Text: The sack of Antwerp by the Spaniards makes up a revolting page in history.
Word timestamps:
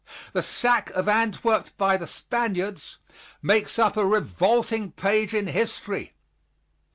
The 0.33 0.41
sack 0.41 0.89
of 0.95 1.07
Antwerp 1.07 1.77
by 1.77 1.95
the 1.95 2.07
Spaniards 2.07 2.97
makes 3.43 3.77
up 3.77 3.95
a 3.97 4.03
revolting 4.03 4.93
page 4.93 5.35
in 5.35 5.45
history. 5.45 6.13